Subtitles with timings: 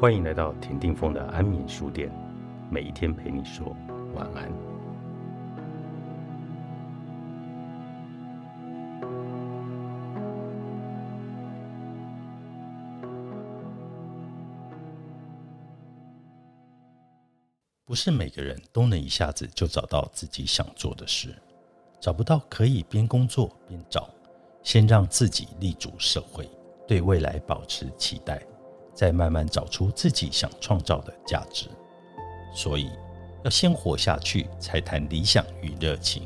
[0.00, 2.10] 欢迎来到田定峰的安眠书店，
[2.70, 3.76] 每一天陪你说
[4.14, 4.50] 晚安。
[17.84, 21.34] 不是每个人都能一下子就找到自己想做的事，
[22.00, 24.08] 找不到可以边工作边找，
[24.62, 26.48] 先让自己立足社会，
[26.88, 28.42] 对未来保持期待。
[29.00, 31.68] 再慢慢找出自己想创造的价值，
[32.54, 32.90] 所以
[33.42, 36.24] 要先活下去，才谈理想与热情。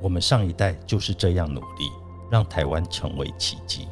[0.00, 1.90] 我们上一代就是这样努力，
[2.30, 3.88] 让台湾成为奇迹。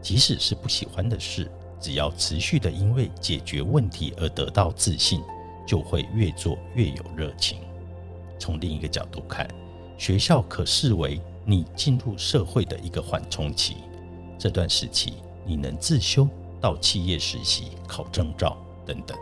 [0.00, 5.20] 即使是不喜欢的事，只要持续的因为解决问题而得到自信，
[5.66, 7.58] 就会越做越有热情。
[8.38, 9.44] 从另一个角度看，
[9.98, 13.78] 学校可视为你进入社会的一个缓冲期。
[14.38, 15.14] 这段时期，
[15.44, 16.28] 你能自修。
[16.64, 19.14] 到企业实习、考证照等等，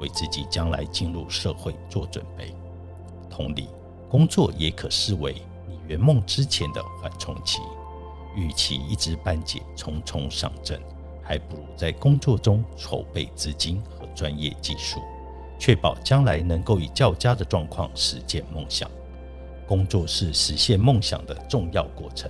[0.00, 2.52] 为自己将来进入社会做准备。
[3.30, 3.68] 同理，
[4.08, 5.36] 工作也可视为
[5.68, 7.60] 你圆梦之前的缓冲期。
[8.34, 10.82] 与其一知半解、匆匆上阵，
[11.22, 14.98] 还不如在工作中筹备资金和专业技术，
[15.60, 18.90] 确保将来能够以较佳的状况实现梦想。
[19.68, 22.28] 工作是实现梦想的重要过程。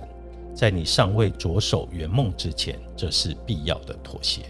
[0.55, 4.43] 在你尚未着手圆梦之前，这是必要的妥协。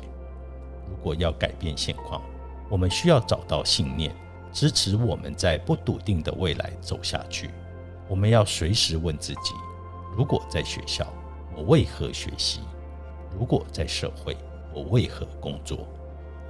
[0.87, 2.21] 如果要改变现况，
[2.69, 4.15] 我们需要找到信念，
[4.53, 7.49] 支持我们在不笃定的未来走下去。
[8.07, 9.55] 我们要随时问自己：
[10.15, 11.11] 如果在学校，
[11.57, 12.59] 我为何学习？
[13.35, 14.37] 如果在社会，
[14.75, 15.87] 我为何工作？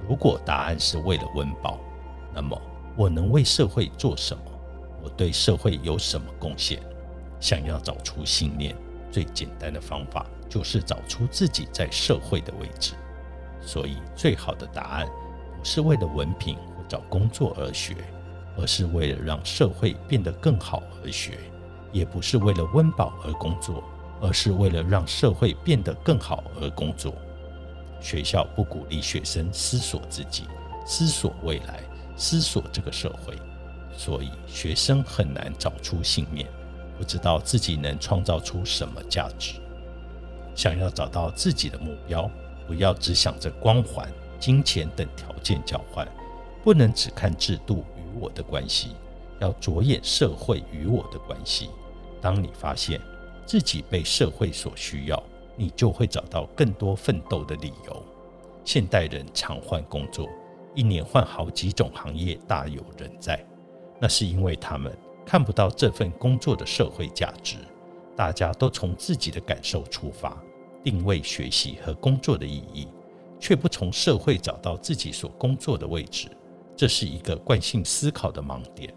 [0.06, 1.80] 如果答案是为了温饱，
[2.34, 2.60] 那么
[2.94, 4.42] 我能为社会做什么？
[5.02, 6.78] 我对社会有什么贡献？
[7.40, 8.76] 想要找出信念。
[9.16, 12.92] 最简单的方法就是找出自己在社会的位置。
[13.62, 15.06] 所以，最好的答案
[15.56, 17.96] 不是为了文凭或找工作而学，
[18.58, 21.32] 而是为了让社会变得更好而学；
[21.92, 23.82] 也不是为了温饱而工作，
[24.20, 27.14] 而是为了让社会变得更好而工作。
[27.98, 30.42] 学校不鼓励学生思索自己、
[30.84, 31.82] 思索未来、
[32.18, 33.34] 思索这个社会，
[33.96, 36.46] 所以学生很难找出信念。
[36.96, 39.60] 不知道自己能创造出什么价值，
[40.54, 42.30] 想要找到自己的目标，
[42.66, 46.08] 不要只想着光环、金钱等条件交换，
[46.64, 48.96] 不能只看制度与我的关系，
[49.40, 51.70] 要着眼社会与我的关系。
[52.20, 53.00] 当你发现
[53.44, 55.22] 自己被社会所需要，
[55.54, 58.02] 你就会找到更多奋斗的理由。
[58.64, 60.28] 现代人常换工作，
[60.74, 63.38] 一年换好几种行业，大有人在。
[64.00, 64.92] 那是因为他们。
[65.26, 67.56] 看不到这份工作的社会价值，
[68.14, 70.40] 大家都从自己的感受出发，
[70.84, 72.86] 定位学习和工作的意义，
[73.40, 76.28] 却不从社会找到自己所工作的位置，
[76.76, 78.94] 这是一个惯性思考的盲点。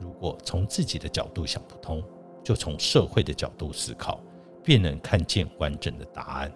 [0.00, 2.02] 如果从自己的角度想不通，
[2.42, 4.18] 就从社会的角度思考，
[4.64, 6.50] 便能看见完整的答案。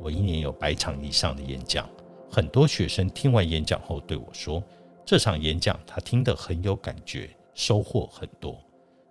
[0.00, 1.88] 我一年有百场以上的演讲，
[2.28, 4.60] 很多学生听完演讲后对我说，
[5.06, 7.30] 这场演讲他听得很有感觉。
[7.60, 8.58] 收获很多，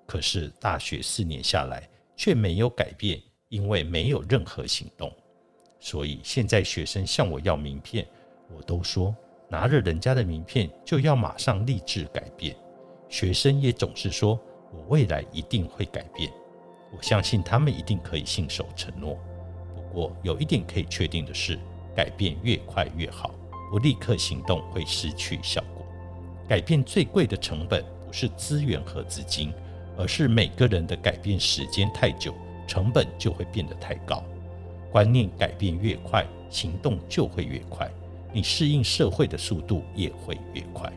[0.08, 5.14] 可是大学四年下来却没有改变，因为没有任何行动。
[5.80, 8.08] 所以现在学生向我要名片，
[8.52, 9.16] 我都说
[9.50, 12.56] 拿着人家的名片就要马上立志改变。
[13.08, 14.40] 学生也总是说
[14.74, 16.32] 我未来一定会改变，
[16.92, 19.16] 我相信他们一定可以信守承诺。
[19.76, 21.60] 不过有一点可以确定的是，
[21.96, 23.32] 改变越快越好，
[23.70, 25.86] 不立刻行动会失去效果。
[26.48, 27.86] 改变最贵的成本。
[28.10, 29.54] 不是资源和资金，
[29.96, 32.34] 而是每个人的改变时间太久，
[32.68, 34.24] 成本就会变得太高。
[34.92, 37.88] 观念改变越快，行动就会越快，
[38.34, 40.92] 你适应社会的速度也会越快。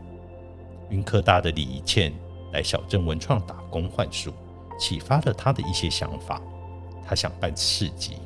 [0.89, 2.11] 云科大的李一倩
[2.51, 4.33] 来小镇文创打工换宿，
[4.79, 6.41] 启发了他的一些想法。
[7.05, 8.17] 他想办市集，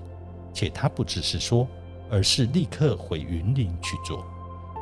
[0.52, 1.66] 且他不只是说，
[2.08, 4.24] 而是立刻回云林去做。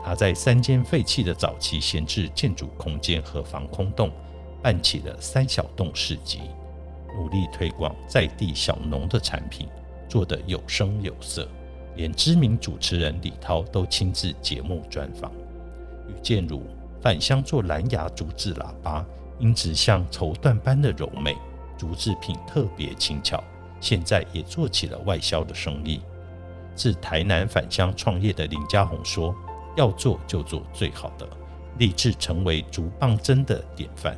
[0.05, 4.11] 他在三间废弃的早期闲置建筑空间和防空洞，
[4.63, 6.43] 办起了三小洞市集，
[7.17, 9.67] 努力推广在地小农的产品，
[10.07, 11.49] 做得有声有色，
[11.97, 15.33] 连知名主持人李涛都亲自节目专访。
[16.07, 16.63] 于建如
[17.01, 19.03] 返乡做蓝牙竹制喇叭，
[19.39, 21.35] 音质像绸缎般的柔美，
[21.79, 23.43] 竹制品特别轻巧，
[23.81, 26.03] 现在也做起了外销的生意。
[26.75, 29.35] 自台南返乡创业的林家宏说。
[29.77, 31.29] 要做就做最好的，
[31.79, 34.17] 立志成为竹棒针的典范。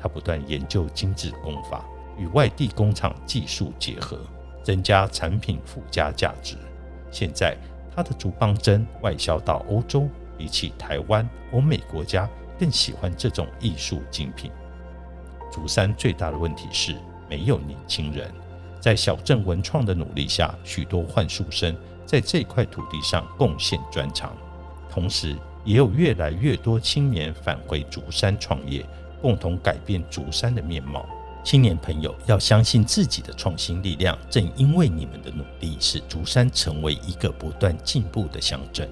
[0.00, 1.84] 他不断研究精致工法，
[2.18, 4.20] 与外地工厂技术结合，
[4.62, 6.56] 增加产品附加价值。
[7.10, 7.56] 现在
[7.94, 14.50] 他的竹棒针外销到欧洲，比起台湾、欧美国家更喜欢这种艺术精品。
[15.50, 16.96] 竹山最大的问题是
[17.30, 18.30] 没有年轻人。
[18.84, 24.36] 在小镇文创的努力下，许多幻术生在这块土地上贡献专长，
[24.90, 25.34] 同时
[25.64, 28.84] 也有越来越多青年返回竹山创业，
[29.22, 31.06] 共同改变竹山的面貌。
[31.42, 38.86] 青年朋友要相信自己的创新力量，正因为你们的努力，使竹山成为一个不断进步的乡镇。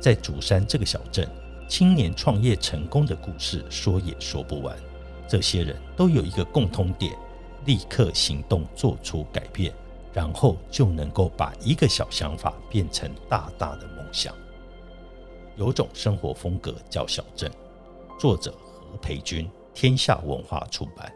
[0.00, 1.24] 在竹山这个小镇，
[1.68, 4.76] 青年创业成功的故事说也说不完。
[5.28, 7.14] 这些人都有一个共通点。
[7.64, 9.72] 立刻行动，做出改变，
[10.12, 14.34] 然后就能够把一个小想法变成大大的梦想。
[15.56, 17.50] 有种生活风格叫小镇，
[18.18, 21.12] 作者何培军，天下文化出版。